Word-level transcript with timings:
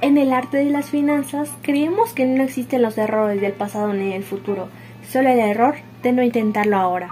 En 0.00 0.16
el 0.16 0.32
arte 0.32 0.58
de 0.58 0.70
las 0.70 0.90
finanzas 0.90 1.50
creemos 1.60 2.12
que 2.12 2.24
no 2.24 2.44
existen 2.44 2.82
los 2.82 2.96
errores 2.96 3.40
del 3.40 3.52
pasado 3.52 3.92
ni 3.92 4.12
del 4.12 4.22
futuro, 4.22 4.68
solo 5.10 5.28
el 5.28 5.40
error 5.40 5.74
de 6.04 6.12
no 6.12 6.22
intentarlo 6.22 6.76
ahora. 6.76 7.08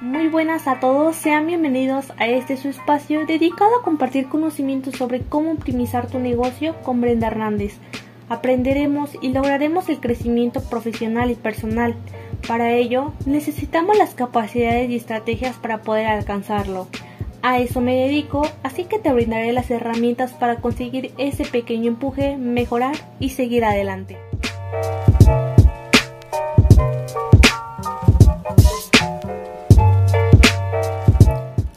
Muy 0.00 0.26
buenas 0.26 0.66
a 0.66 0.80
todos, 0.80 1.14
sean 1.14 1.46
bienvenidos 1.46 2.12
a 2.18 2.26
este 2.26 2.56
su 2.56 2.68
espacio 2.68 3.26
dedicado 3.26 3.78
a 3.78 3.84
compartir 3.84 4.28
conocimientos 4.28 4.96
sobre 4.96 5.20
cómo 5.20 5.52
optimizar 5.52 6.08
tu 6.08 6.18
negocio 6.18 6.74
con 6.82 7.00
Brenda 7.00 7.28
Hernández. 7.28 7.78
Aprenderemos 8.28 9.16
y 9.22 9.28
lograremos 9.28 9.88
el 9.88 10.00
crecimiento 10.00 10.60
profesional 10.68 11.30
y 11.30 11.36
personal 11.36 11.94
para 12.46 12.72
ello, 12.72 13.12
necesitamos 13.26 13.96
las 13.96 14.14
capacidades 14.14 14.90
y 14.90 14.96
estrategias 14.96 15.56
para 15.56 15.82
poder 15.82 16.06
alcanzarlo. 16.06 16.88
A 17.42 17.58
eso 17.58 17.80
me 17.80 17.96
dedico, 17.96 18.46
así 18.62 18.84
que 18.84 18.98
te 18.98 19.12
brindaré 19.12 19.52
las 19.52 19.70
herramientas 19.70 20.32
para 20.32 20.56
conseguir 20.56 21.12
ese 21.18 21.44
pequeño 21.44 21.88
empuje, 21.88 22.36
mejorar 22.36 22.96
y 23.20 23.30
seguir 23.30 23.64
adelante. 23.64 24.16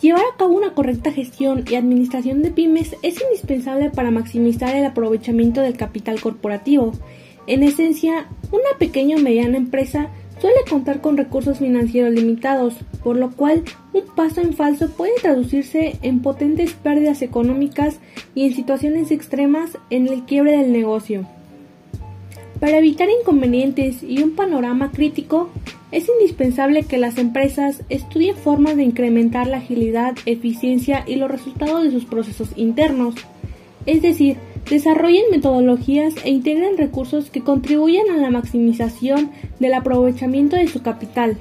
Llevar 0.01 0.21
a 0.21 0.37
cabo 0.37 0.53
una 0.55 0.73
correcta 0.73 1.11
gestión 1.11 1.65
y 1.69 1.75
administración 1.75 2.41
de 2.41 2.51
pymes 2.51 2.95
es 3.01 3.21
indispensable 3.21 3.89
para 3.89 4.11
maximizar 4.11 4.73
el 4.73 4.85
aprovechamiento 4.85 5.59
del 5.59 5.75
capital 5.75 6.21
corporativo. 6.21 6.93
En 7.45 7.63
esencia, 7.63 8.27
una 8.51 8.77
pequeña 8.79 9.17
o 9.17 9.19
mediana 9.19 9.57
empresa 9.57 10.09
suele 10.39 10.59
contar 10.69 11.01
con 11.01 11.17
recursos 11.17 11.59
financieros 11.59 12.13
limitados, 12.13 12.75
por 13.03 13.15
lo 13.15 13.31
cual 13.31 13.63
un 13.93 14.03
paso 14.15 14.41
en 14.41 14.53
falso 14.53 14.89
puede 14.91 15.13
traducirse 15.21 15.97
en 16.01 16.21
potentes 16.21 16.73
pérdidas 16.73 17.21
económicas 17.21 17.99
y 18.35 18.45
en 18.45 18.53
situaciones 18.53 19.11
extremas 19.11 19.77
en 19.89 20.07
el 20.07 20.23
quiebre 20.23 20.57
del 20.57 20.71
negocio. 20.71 21.25
Para 22.59 22.79
evitar 22.79 23.07
inconvenientes 23.21 24.01
y 24.01 24.23
un 24.23 24.35
panorama 24.35 24.91
crítico, 24.91 25.49
es 25.91 26.09
indispensable 26.09 26.83
que 26.83 26.97
las 26.97 27.17
empresas 27.17 27.83
estudien 27.89 28.35
formas 28.35 28.75
de 28.75 28.83
incrementar 28.83 29.47
la 29.47 29.57
agilidad, 29.57 30.15
eficiencia 30.25 31.03
y 31.07 31.15
los 31.15 31.29
resultados 31.29 31.83
de 31.83 31.91
sus 31.91 32.05
procesos 32.05 32.49
internos, 32.55 33.15
es 33.85 34.01
decir, 34.01 34.37
desarrollen 34.69 35.25
metodologías 35.31 36.13
e 36.23 36.29
integren 36.29 36.77
recursos 36.77 37.29
que 37.29 37.41
contribuyan 37.41 38.09
a 38.11 38.17
la 38.17 38.29
maximización 38.29 39.31
del 39.59 39.73
aprovechamiento 39.73 40.55
de 40.55 40.67
su 40.67 40.81
capital. 40.81 41.37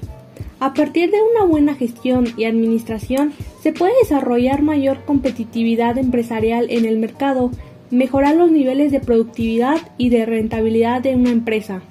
A 0.59 0.73
partir 0.73 1.11
de 1.11 1.19
una 1.35 1.45
buena 1.45 1.75
gestión 1.75 2.29
y 2.37 2.45
administración 2.45 3.33
se 3.63 3.73
puede 3.73 3.93
desarrollar 4.03 4.63
mayor 4.63 5.05
competitividad 5.05 5.99
empresarial 5.99 6.67
en 6.71 6.87
el 6.87 6.99
mercado, 6.99 7.51
mejorar 7.91 8.37
los 8.37 8.51
niveles 8.51 8.91
de 8.91 9.01
productividad 9.01 9.77
y 9.99 10.09
de 10.09 10.25
rentabilidad 10.25 11.03
de 11.03 11.15
una 11.15 11.31
empresa. 11.31 11.83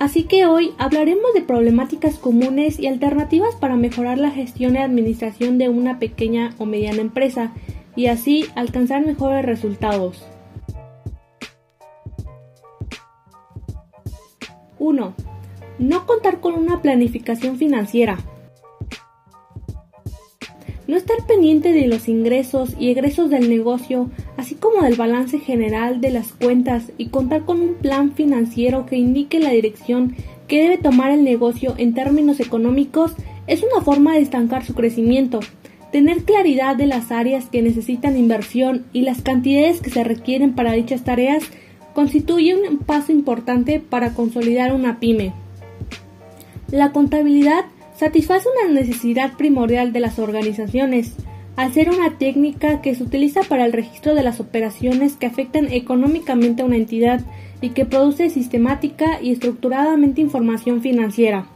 Así 0.00 0.24
que 0.24 0.46
hoy 0.46 0.72
hablaremos 0.78 1.32
de 1.32 1.42
problemáticas 1.42 2.16
comunes 2.16 2.80
y 2.80 2.88
alternativas 2.88 3.54
para 3.54 3.76
mejorar 3.76 4.18
la 4.18 4.32
gestión 4.32 4.74
y 4.74 4.78
administración 4.78 5.58
de 5.58 5.68
una 5.68 6.00
pequeña 6.00 6.56
o 6.58 6.66
mediana 6.66 7.02
empresa 7.02 7.52
y 7.96 8.06
así 8.06 8.46
alcanzar 8.54 9.04
mejores 9.04 9.44
resultados. 9.44 10.24
1. 14.78 15.14
No 15.78 16.06
contar 16.06 16.40
con 16.40 16.54
una 16.54 16.82
planificación 16.82 17.56
financiera. 17.56 18.18
No 20.88 20.96
estar 20.96 21.24
pendiente 21.26 21.72
de 21.72 21.86
los 21.86 22.08
ingresos 22.08 22.74
y 22.78 22.90
egresos 22.90 23.30
del 23.30 23.48
negocio, 23.48 24.10
así 24.36 24.56
como 24.56 24.82
del 24.82 24.96
balance 24.96 25.38
general 25.38 26.00
de 26.00 26.10
las 26.10 26.32
cuentas 26.32 26.90
y 26.98 27.06
contar 27.06 27.44
con 27.44 27.60
un 27.60 27.74
plan 27.74 28.12
financiero 28.12 28.84
que 28.84 28.96
indique 28.96 29.38
la 29.38 29.50
dirección 29.50 30.16
que 30.48 30.62
debe 30.62 30.78
tomar 30.78 31.12
el 31.12 31.22
negocio 31.22 31.74
en 31.78 31.94
términos 31.94 32.40
económicos 32.40 33.12
es 33.46 33.62
una 33.62 33.82
forma 33.82 34.14
de 34.14 34.20
estancar 34.20 34.64
su 34.64 34.74
crecimiento 34.74 35.40
Tener 35.92 36.24
claridad 36.24 36.74
de 36.74 36.86
las 36.86 37.12
áreas 37.12 37.50
que 37.50 37.60
necesitan 37.60 38.16
inversión 38.16 38.86
y 38.94 39.02
las 39.02 39.20
cantidades 39.20 39.82
que 39.82 39.90
se 39.90 40.02
requieren 40.02 40.54
para 40.54 40.72
dichas 40.72 41.04
tareas 41.04 41.44
constituye 41.92 42.54
un 42.54 42.78
paso 42.78 43.12
importante 43.12 43.78
para 43.78 44.14
consolidar 44.14 44.74
una 44.74 44.98
pyme. 44.98 45.34
La 46.70 46.92
contabilidad 46.92 47.66
satisface 47.94 48.48
una 48.64 48.72
necesidad 48.72 49.36
primordial 49.36 49.92
de 49.92 50.00
las 50.00 50.18
organizaciones, 50.18 51.12
al 51.56 51.74
ser 51.74 51.90
una 51.90 52.16
técnica 52.16 52.80
que 52.80 52.94
se 52.94 53.02
utiliza 53.02 53.42
para 53.42 53.66
el 53.66 53.74
registro 53.74 54.14
de 54.14 54.22
las 54.22 54.40
operaciones 54.40 55.16
que 55.16 55.26
afectan 55.26 55.70
económicamente 55.70 56.62
a 56.62 56.64
una 56.64 56.76
entidad 56.76 57.20
y 57.60 57.70
que 57.70 57.84
produce 57.84 58.30
sistemática 58.30 59.20
y 59.20 59.30
estructuradamente 59.30 60.22
información 60.22 60.80
financiera. 60.80 61.51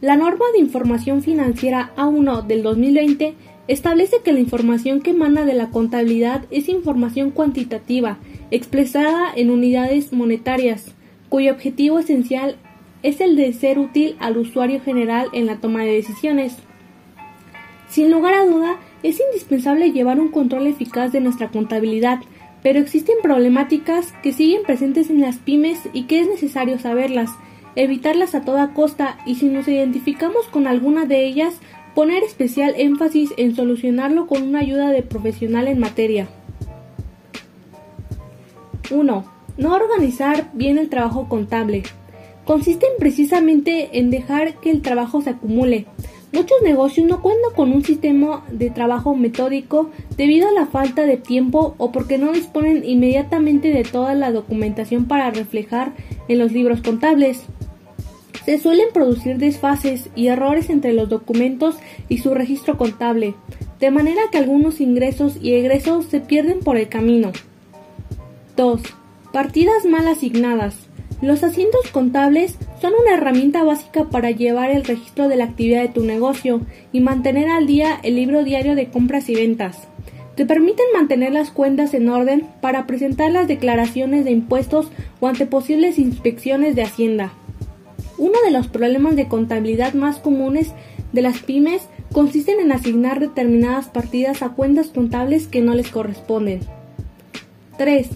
La 0.00 0.16
norma 0.16 0.44
de 0.52 0.60
información 0.60 1.22
financiera 1.22 1.90
A1 1.96 2.46
del 2.46 2.62
2020 2.62 3.34
establece 3.66 4.18
que 4.22 4.32
la 4.32 4.38
información 4.38 5.00
que 5.00 5.10
emana 5.10 5.44
de 5.44 5.54
la 5.54 5.70
contabilidad 5.70 6.44
es 6.52 6.68
información 6.68 7.32
cuantitativa, 7.32 8.18
expresada 8.52 9.32
en 9.34 9.50
unidades 9.50 10.12
monetarias, 10.12 10.94
cuyo 11.28 11.50
objetivo 11.50 11.98
esencial 11.98 12.58
es 13.02 13.20
el 13.20 13.34
de 13.34 13.52
ser 13.52 13.80
útil 13.80 14.14
al 14.20 14.38
usuario 14.38 14.80
general 14.80 15.30
en 15.32 15.46
la 15.46 15.56
toma 15.56 15.82
de 15.82 15.94
decisiones. 15.94 16.56
Sin 17.88 18.12
lugar 18.12 18.34
a 18.34 18.44
duda, 18.44 18.76
es 19.02 19.20
indispensable 19.20 19.90
llevar 19.90 20.20
un 20.20 20.28
control 20.28 20.68
eficaz 20.68 21.10
de 21.10 21.20
nuestra 21.20 21.48
contabilidad, 21.48 22.20
pero 22.62 22.78
existen 22.78 23.16
problemáticas 23.20 24.12
que 24.22 24.32
siguen 24.32 24.62
presentes 24.62 25.10
en 25.10 25.20
las 25.20 25.38
pymes 25.38 25.80
y 25.92 26.04
que 26.04 26.20
es 26.20 26.28
necesario 26.28 26.78
saberlas, 26.78 27.30
evitarlas 27.78 28.34
a 28.34 28.42
toda 28.42 28.74
costa 28.74 29.18
y 29.24 29.36
si 29.36 29.46
nos 29.46 29.68
identificamos 29.68 30.46
con 30.48 30.66
alguna 30.66 31.06
de 31.06 31.24
ellas, 31.24 31.54
poner 31.94 32.24
especial 32.24 32.74
énfasis 32.76 33.30
en 33.36 33.54
solucionarlo 33.54 34.26
con 34.26 34.42
una 34.42 34.58
ayuda 34.58 34.90
de 34.90 35.04
profesional 35.04 35.68
en 35.68 35.78
materia. 35.78 36.28
1. 38.90 39.24
No 39.58 39.74
organizar 39.74 40.50
bien 40.54 40.76
el 40.76 40.88
trabajo 40.88 41.28
contable. 41.28 41.84
Consiste 42.44 42.86
precisamente 42.98 43.98
en 43.98 44.10
dejar 44.10 44.54
que 44.56 44.72
el 44.72 44.82
trabajo 44.82 45.22
se 45.22 45.30
acumule. 45.30 45.86
Muchos 46.32 46.60
negocios 46.64 47.06
no 47.06 47.22
cuentan 47.22 47.52
con 47.54 47.72
un 47.72 47.84
sistema 47.84 48.44
de 48.50 48.70
trabajo 48.70 49.14
metódico 49.14 49.90
debido 50.16 50.48
a 50.48 50.52
la 50.52 50.66
falta 50.66 51.06
de 51.06 51.16
tiempo 51.16 51.76
o 51.78 51.92
porque 51.92 52.18
no 52.18 52.32
disponen 52.32 52.84
inmediatamente 52.84 53.70
de 53.70 53.84
toda 53.84 54.14
la 54.14 54.32
documentación 54.32 55.06
para 55.06 55.30
reflejar 55.30 55.92
en 56.26 56.40
los 56.40 56.50
libros 56.50 56.82
contables. 56.82 57.46
Se 58.44 58.58
suelen 58.58 58.88
producir 58.92 59.38
desfases 59.38 60.08
y 60.14 60.28
errores 60.28 60.70
entre 60.70 60.92
los 60.92 61.08
documentos 61.08 61.76
y 62.08 62.18
su 62.18 62.34
registro 62.34 62.78
contable, 62.78 63.34
de 63.80 63.90
manera 63.90 64.22
que 64.30 64.38
algunos 64.38 64.80
ingresos 64.80 65.36
y 65.40 65.54
egresos 65.54 66.06
se 66.06 66.20
pierden 66.20 66.60
por 66.60 66.76
el 66.76 66.88
camino. 66.88 67.32
2. 68.56 68.80
Partidas 69.32 69.84
mal 69.84 70.08
asignadas. 70.08 70.88
Los 71.20 71.42
asientos 71.42 71.90
contables 71.90 72.56
son 72.80 72.92
una 73.00 73.14
herramienta 73.14 73.64
básica 73.64 74.04
para 74.04 74.30
llevar 74.30 74.70
el 74.70 74.84
registro 74.84 75.28
de 75.28 75.36
la 75.36 75.44
actividad 75.44 75.82
de 75.82 75.88
tu 75.88 76.04
negocio 76.04 76.60
y 76.92 77.00
mantener 77.00 77.48
al 77.50 77.66
día 77.66 77.98
el 78.02 78.16
libro 78.16 78.44
diario 78.44 78.74
de 78.76 78.88
compras 78.88 79.28
y 79.28 79.34
ventas. 79.34 79.88
Te 80.36 80.46
permiten 80.46 80.86
mantener 80.94 81.32
las 81.32 81.50
cuentas 81.50 81.94
en 81.94 82.08
orden 82.08 82.46
para 82.60 82.86
presentar 82.86 83.32
las 83.32 83.48
declaraciones 83.48 84.24
de 84.24 84.30
impuestos 84.30 84.88
o 85.18 85.26
ante 85.26 85.46
posibles 85.46 85.98
inspecciones 85.98 86.76
de 86.76 86.82
Hacienda. 86.82 87.32
Uno 88.18 88.34
de 88.44 88.50
los 88.50 88.66
problemas 88.66 89.14
de 89.14 89.28
contabilidad 89.28 89.94
más 89.94 90.18
comunes 90.18 90.72
de 91.12 91.22
las 91.22 91.38
pymes 91.38 91.82
consisten 92.12 92.58
en 92.58 92.72
asignar 92.72 93.20
determinadas 93.20 93.86
partidas 93.86 94.42
a 94.42 94.50
cuentas 94.50 94.88
contables 94.88 95.46
que 95.46 95.62
no 95.62 95.74
les 95.74 95.88
corresponden. 95.88 96.60
3. 97.78 98.08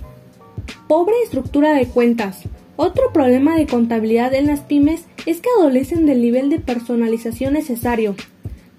Pobre 0.88 1.14
estructura 1.22 1.72
de 1.72 1.86
cuentas. 1.86 2.42
Otro 2.74 3.12
problema 3.12 3.56
de 3.56 3.66
contabilidad 3.66 4.34
en 4.34 4.48
las 4.48 4.60
pymes 4.60 5.04
es 5.24 5.40
que 5.40 5.48
adolecen 5.56 6.04
del 6.04 6.20
nivel 6.20 6.50
de 6.50 6.58
personalización 6.58 7.54
necesario. 7.54 8.16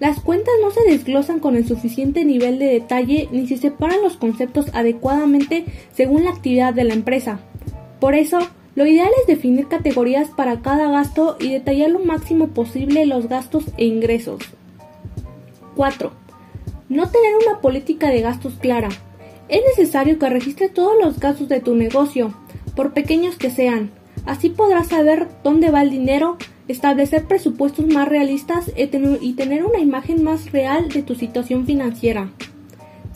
Las 0.00 0.20
cuentas 0.20 0.52
no 0.60 0.70
se 0.70 0.82
desglosan 0.82 1.40
con 1.40 1.56
el 1.56 1.66
suficiente 1.66 2.24
nivel 2.24 2.58
de 2.58 2.66
detalle 2.66 3.28
ni 3.32 3.46
se 3.46 3.56
separan 3.56 4.02
los 4.02 4.18
conceptos 4.18 4.66
adecuadamente 4.74 5.64
según 5.94 6.24
la 6.24 6.30
actividad 6.30 6.74
de 6.74 6.84
la 6.84 6.92
empresa. 6.92 7.38
Por 8.00 8.14
eso, 8.14 8.40
lo 8.74 8.86
ideal 8.86 9.10
es 9.20 9.26
definir 9.26 9.68
categorías 9.68 10.30
para 10.30 10.60
cada 10.60 10.90
gasto 10.90 11.36
y 11.38 11.52
detallar 11.52 11.90
lo 11.90 12.00
máximo 12.00 12.48
posible 12.48 13.06
los 13.06 13.28
gastos 13.28 13.64
e 13.76 13.84
ingresos. 13.84 14.42
4. 15.76 16.10
No 16.88 17.08
tener 17.08 17.32
una 17.46 17.60
política 17.60 18.08
de 18.08 18.20
gastos 18.20 18.54
clara. 18.60 18.88
Es 19.48 19.60
necesario 19.76 20.18
que 20.18 20.28
registre 20.28 20.68
todos 20.68 20.94
los 21.00 21.20
gastos 21.20 21.48
de 21.48 21.60
tu 21.60 21.74
negocio, 21.74 22.34
por 22.74 22.92
pequeños 22.92 23.36
que 23.36 23.50
sean. 23.50 23.90
Así 24.26 24.48
podrás 24.48 24.88
saber 24.88 25.28
dónde 25.44 25.70
va 25.70 25.82
el 25.82 25.90
dinero, 25.90 26.36
establecer 26.66 27.24
presupuestos 27.24 27.86
más 27.86 28.08
realistas 28.08 28.72
y 28.76 29.34
tener 29.34 29.64
una 29.64 29.78
imagen 29.78 30.24
más 30.24 30.50
real 30.50 30.88
de 30.88 31.02
tu 31.02 31.14
situación 31.14 31.66
financiera. 31.66 32.30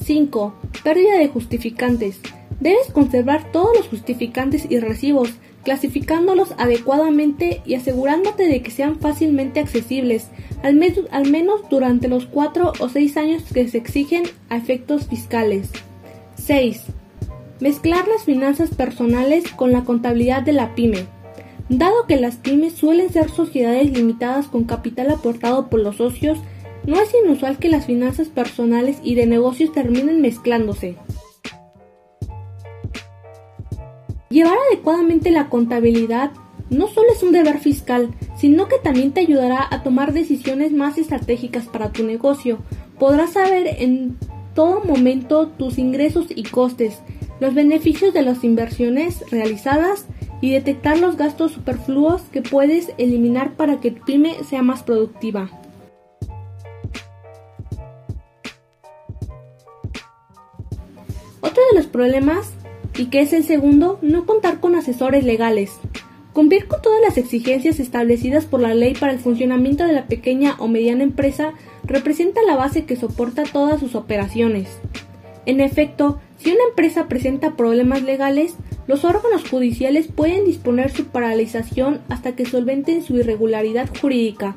5. 0.04 0.54
Pérdida 0.84 1.16
de 1.18 1.28
justificantes. 1.28 2.20
Debes 2.60 2.90
conservar 2.92 3.50
todos 3.52 3.76
los 3.76 3.88
justificantes 3.88 4.66
y 4.68 4.80
recibos, 4.80 5.34
clasificándolos 5.64 6.54
adecuadamente 6.56 7.62
y 7.66 7.74
asegurándote 7.74 8.46
de 8.46 8.62
que 8.62 8.70
sean 8.70 8.98
fácilmente 8.98 9.60
accesibles, 9.60 10.28
al, 10.62 10.74
menos 10.74 11.60
durante 11.70 12.08
los 12.08 12.26
4 12.26 12.72
o 12.78 12.88
6 12.88 13.16
años 13.16 13.42
que 13.52 13.68
se 13.68 13.78
exigen 13.78 14.24
a 14.48 14.56
efectos 14.56 15.06
fiscales. 15.06 15.70
6. 16.36 16.84
Mezclar 17.60 18.06
las 18.08 18.24
finanzas 18.24 18.70
personales 18.70 19.50
con 19.50 19.72
la 19.72 19.84
contabilidad 19.84 20.42
de 20.42 20.52
la 20.52 20.74
pyme. 20.74 21.06
Dado 21.68 22.06
que 22.06 22.16
las 22.16 22.36
pymes 22.36 22.74
suelen 22.74 23.10
ser 23.10 23.28
sociedades 23.28 23.90
limitadas 23.90 24.46
con 24.46 24.64
capital 24.64 25.10
aportado 25.10 25.68
por 25.68 25.80
los 25.80 25.96
socios, 25.96 26.38
no 26.86 26.98
es 26.98 27.10
inusual 27.22 27.58
que 27.58 27.68
las 27.68 27.84
finanzas 27.84 28.28
personales 28.28 28.98
y 29.02 29.14
de 29.16 29.26
negocios 29.26 29.72
terminen 29.72 30.22
mezclándose. 30.22 30.96
Llevar 34.30 34.58
adecuadamente 34.70 35.30
la 35.30 35.48
contabilidad 35.48 36.32
no 36.68 36.86
solo 36.88 37.12
es 37.12 37.22
un 37.22 37.32
deber 37.32 37.58
fiscal, 37.58 38.10
sino 38.36 38.68
que 38.68 38.78
también 38.78 39.12
te 39.12 39.20
ayudará 39.20 39.66
a 39.70 39.82
tomar 39.82 40.12
decisiones 40.12 40.72
más 40.72 40.98
estratégicas 40.98 41.66
para 41.66 41.92
tu 41.92 42.04
negocio. 42.04 42.58
Podrás 42.98 43.32
saber 43.32 43.76
en 43.78 44.18
todo 44.54 44.84
momento 44.84 45.48
tus 45.48 45.78
ingresos 45.78 46.26
y 46.28 46.42
costes, 46.42 47.00
los 47.40 47.54
beneficios 47.54 48.12
de 48.12 48.22
las 48.22 48.44
inversiones 48.44 49.24
realizadas 49.30 50.06
y 50.40 50.52
detectar 50.52 50.98
los 50.98 51.16
gastos 51.16 51.52
superfluos 51.52 52.22
que 52.32 52.42
puedes 52.42 52.92
eliminar 52.98 53.54
para 53.56 53.80
que 53.80 53.92
tu 53.92 54.04
pyme 54.04 54.34
sea 54.44 54.62
más 54.62 54.82
productiva. 54.82 55.50
Otro 61.40 61.62
de 61.70 61.78
los 61.78 61.86
problemas, 61.86 62.52
y 62.98 63.06
que 63.06 63.20
es 63.20 63.32
el 63.32 63.44
segundo, 63.44 63.98
no 64.02 64.26
contar 64.26 64.60
con 64.60 64.74
asesores 64.74 65.24
legales. 65.24 65.78
Cumplir 66.32 66.66
con 66.66 66.82
todas 66.82 67.00
las 67.00 67.16
exigencias 67.16 67.80
establecidas 67.80 68.44
por 68.44 68.60
la 68.60 68.74
ley 68.74 68.94
para 68.94 69.12
el 69.12 69.20
funcionamiento 69.20 69.84
de 69.84 69.92
la 69.92 70.06
pequeña 70.06 70.56
o 70.58 70.68
mediana 70.68 71.04
empresa 71.04 71.54
representa 71.84 72.42
la 72.42 72.56
base 72.56 72.84
que 72.84 72.96
soporta 72.96 73.44
todas 73.44 73.80
sus 73.80 73.94
operaciones. 73.94 74.68
En 75.46 75.60
efecto, 75.60 76.20
si 76.36 76.50
una 76.50 76.64
empresa 76.68 77.08
presenta 77.08 77.56
problemas 77.56 78.02
legales, 78.02 78.54
los 78.86 79.04
órganos 79.04 79.48
judiciales 79.48 80.08
pueden 80.08 80.44
disponer 80.44 80.90
su 80.90 81.06
paralización 81.06 82.00
hasta 82.08 82.36
que 82.36 82.46
solventen 82.46 83.02
su 83.02 83.16
irregularidad 83.16 83.88
jurídica. 84.00 84.56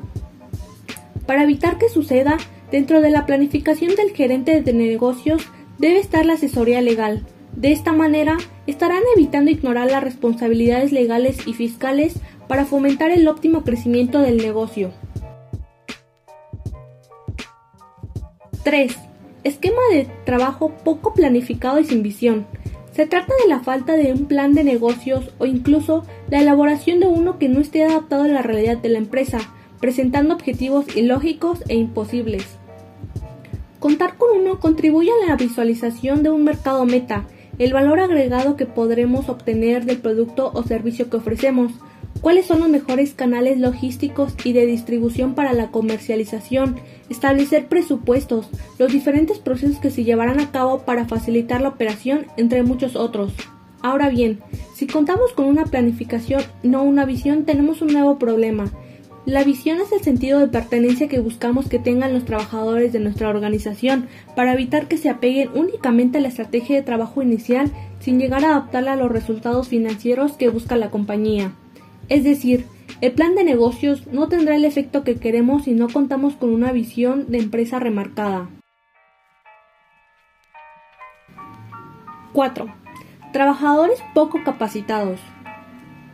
Para 1.26 1.44
evitar 1.44 1.78
que 1.78 1.88
suceda, 1.88 2.38
dentro 2.70 3.00
de 3.00 3.10
la 3.10 3.24
planificación 3.24 3.94
del 3.94 4.10
gerente 4.10 4.60
de 4.60 4.72
negocios 4.72 5.46
debe 5.78 5.98
estar 5.98 6.26
la 6.26 6.34
asesoría 6.34 6.82
legal. 6.82 7.24
De 7.56 7.72
esta 7.72 7.92
manera, 7.92 8.38
estarán 8.66 9.02
evitando 9.14 9.50
ignorar 9.50 9.90
las 9.90 10.02
responsabilidades 10.02 10.92
legales 10.92 11.46
y 11.46 11.52
fiscales 11.52 12.14
para 12.48 12.64
fomentar 12.64 13.10
el 13.10 13.28
óptimo 13.28 13.62
crecimiento 13.62 14.20
del 14.20 14.38
negocio. 14.38 14.92
3. 18.62 18.96
Esquema 19.44 19.80
de 19.90 20.06
trabajo 20.24 20.72
poco 20.84 21.14
planificado 21.14 21.80
y 21.80 21.84
sin 21.84 22.02
visión. 22.02 22.46
Se 22.92 23.06
trata 23.06 23.32
de 23.42 23.48
la 23.48 23.60
falta 23.60 23.94
de 23.94 24.12
un 24.12 24.26
plan 24.26 24.54
de 24.54 24.64
negocios 24.64 25.30
o 25.38 25.46
incluso 25.46 26.04
la 26.28 26.40
elaboración 26.40 27.00
de 27.00 27.06
uno 27.06 27.38
que 27.38 27.48
no 27.48 27.60
esté 27.60 27.82
adaptado 27.84 28.24
a 28.24 28.28
la 28.28 28.42
realidad 28.42 28.78
de 28.78 28.90
la 28.90 28.98
empresa, 28.98 29.38
presentando 29.80 30.34
objetivos 30.34 30.94
ilógicos 30.96 31.64
e 31.68 31.74
imposibles. 31.74 32.44
Contar 33.80 34.16
con 34.16 34.38
uno 34.38 34.60
contribuye 34.60 35.10
a 35.10 35.26
la 35.26 35.36
visualización 35.36 36.22
de 36.22 36.30
un 36.30 36.44
mercado 36.44 36.84
meta, 36.84 37.24
el 37.64 37.72
valor 37.72 38.00
agregado 38.00 38.56
que 38.56 38.66
podremos 38.66 39.28
obtener 39.28 39.84
del 39.84 39.98
producto 39.98 40.50
o 40.52 40.62
servicio 40.64 41.08
que 41.08 41.18
ofrecemos, 41.18 41.72
cuáles 42.20 42.46
son 42.46 42.60
los 42.60 42.68
mejores 42.68 43.14
canales 43.14 43.58
logísticos 43.58 44.34
y 44.44 44.52
de 44.52 44.66
distribución 44.66 45.34
para 45.34 45.52
la 45.52 45.70
comercialización, 45.70 46.76
establecer 47.08 47.68
presupuestos, 47.68 48.48
los 48.78 48.92
diferentes 48.92 49.38
procesos 49.38 49.78
que 49.78 49.90
se 49.90 50.04
llevarán 50.04 50.40
a 50.40 50.50
cabo 50.50 50.80
para 50.80 51.06
facilitar 51.06 51.60
la 51.60 51.68
operación, 51.68 52.26
entre 52.36 52.62
muchos 52.62 52.96
otros. 52.96 53.32
Ahora 53.80 54.08
bien, 54.08 54.40
si 54.74 54.86
contamos 54.86 55.32
con 55.32 55.46
una 55.46 55.64
planificación, 55.64 56.42
no 56.62 56.82
una 56.82 57.04
visión, 57.04 57.44
tenemos 57.44 57.82
un 57.82 57.92
nuevo 57.92 58.18
problema. 58.18 58.70
La 59.24 59.44
visión 59.44 59.80
es 59.80 59.92
el 59.92 60.00
sentido 60.00 60.40
de 60.40 60.48
pertenencia 60.48 61.06
que 61.06 61.20
buscamos 61.20 61.68
que 61.68 61.78
tengan 61.78 62.12
los 62.12 62.24
trabajadores 62.24 62.92
de 62.92 62.98
nuestra 62.98 63.28
organización 63.28 64.08
para 64.34 64.52
evitar 64.52 64.88
que 64.88 64.98
se 64.98 65.08
apeguen 65.08 65.50
únicamente 65.54 66.18
a 66.18 66.20
la 66.20 66.26
estrategia 66.26 66.74
de 66.74 66.82
trabajo 66.82 67.22
inicial 67.22 67.70
sin 68.00 68.18
llegar 68.18 68.44
a 68.44 68.48
adaptarla 68.50 68.94
a 68.94 68.96
los 68.96 69.12
resultados 69.12 69.68
financieros 69.68 70.32
que 70.32 70.48
busca 70.48 70.74
la 70.74 70.90
compañía. 70.90 71.52
Es 72.08 72.24
decir, 72.24 72.66
el 73.00 73.12
plan 73.12 73.36
de 73.36 73.44
negocios 73.44 74.08
no 74.08 74.28
tendrá 74.28 74.56
el 74.56 74.64
efecto 74.64 75.04
que 75.04 75.14
queremos 75.14 75.64
si 75.64 75.72
no 75.72 75.88
contamos 75.88 76.34
con 76.34 76.50
una 76.50 76.72
visión 76.72 77.30
de 77.30 77.38
empresa 77.38 77.78
remarcada. 77.78 78.50
4. 82.32 82.74
Trabajadores 83.32 84.02
poco 84.14 84.42
capacitados. 84.44 85.20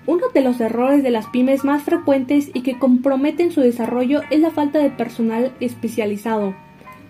Uno 0.09 0.29
de 0.33 0.41
los 0.41 0.59
errores 0.59 1.03
de 1.03 1.11
las 1.11 1.27
pymes 1.27 1.65
más 1.65 1.83
frecuentes 1.83 2.51
y 2.55 2.63
que 2.63 2.79
comprometen 2.79 3.53
su 3.53 3.61
desarrollo 3.61 4.23
es 4.31 4.41
la 4.41 4.51
falta 4.51 4.79
de 4.79 4.89
personal 4.89 5.53
especializado. 5.61 6.55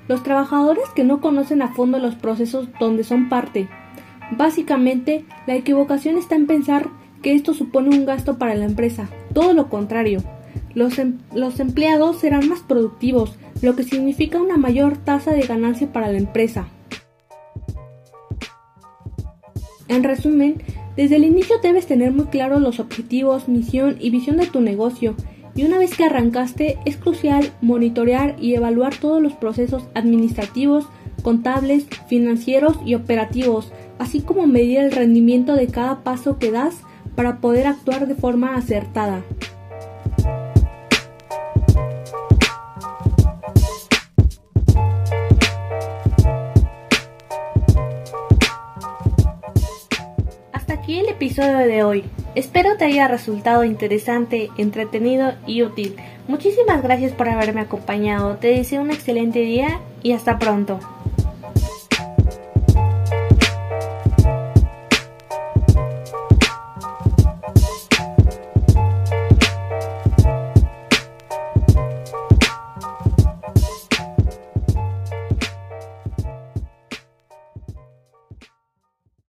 Los 0.08 0.24
trabajadores 0.24 0.82
que 0.96 1.04
no 1.04 1.20
conocen 1.20 1.62
a 1.62 1.68
fondo 1.68 2.00
los 2.00 2.16
procesos 2.16 2.68
donde 2.80 3.04
son 3.04 3.28
parte. 3.28 3.68
Básicamente, 4.36 5.24
la 5.46 5.54
equivocación 5.54 6.18
está 6.18 6.34
en 6.34 6.48
pensar 6.48 6.88
que 7.22 7.34
esto 7.34 7.54
supone 7.54 7.96
un 7.96 8.04
gasto 8.04 8.36
para 8.36 8.56
la 8.56 8.64
empresa. 8.64 9.08
Todo 9.32 9.52
lo 9.52 9.68
contrario. 9.68 10.18
Los, 10.74 10.98
em, 10.98 11.18
empleados 11.60 12.16
serán 12.16 12.48
más 12.48 12.62
productivos, 12.62 13.38
lo 13.62 13.76
que 13.76 13.84
significa 13.84 14.42
una 14.42 14.56
mayor 14.56 14.96
tasa 14.96 15.30
de 15.30 15.42
ganancia 15.42 15.92
para 15.92 16.10
la 16.10 16.18
empresa. 16.18 16.66
En 19.86 20.02
resumen, 20.02 20.60
desde 20.98 21.14
el 21.14 21.22
inicio 21.22 21.58
debes 21.62 21.86
tener 21.86 22.10
muy 22.10 22.26
claros 22.26 22.60
los 22.60 22.80
objetivos, 22.80 23.46
misión 23.46 23.98
y 24.00 24.10
visión 24.10 24.36
de 24.36 24.48
tu 24.48 24.60
negocio. 24.60 25.14
Y 25.54 25.62
una 25.62 25.78
vez 25.78 25.96
que 25.96 26.04
arrancaste, 26.04 26.76
es 26.86 26.96
crucial 26.96 27.52
monitorear 27.60 28.34
y 28.40 28.56
evaluar 28.56 28.96
todos 28.96 29.22
los 29.22 29.32
procesos 29.34 29.84
administrativos, 29.94 30.88
contables, 31.22 31.86
financieros 32.08 32.78
y 32.84 32.96
operativos, 32.96 33.70
así 34.00 34.22
como 34.22 34.48
medir 34.48 34.78
el 34.78 34.90
rendimiento 34.90 35.54
de 35.54 35.68
cada 35.68 36.02
paso 36.02 36.36
que 36.40 36.50
das 36.50 36.74
para 37.14 37.40
poder 37.40 37.68
actuar 37.68 38.08
de 38.08 38.16
forma 38.16 38.56
acertada. 38.56 39.22
Episodio 51.18 51.58
de 51.58 51.82
hoy. 51.82 52.04
Espero 52.36 52.76
te 52.76 52.84
haya 52.84 53.08
resultado 53.08 53.64
interesante, 53.64 54.50
entretenido 54.56 55.32
y 55.48 55.64
útil. 55.64 55.96
Muchísimas 56.28 56.80
gracias 56.80 57.10
por 57.10 57.28
haberme 57.28 57.60
acompañado. 57.60 58.36
Te 58.36 58.48
deseo 58.48 58.82
un 58.82 58.92
excelente 58.92 59.40
día 59.40 59.80
y 60.04 60.12
hasta 60.12 60.38
pronto. 60.38 60.78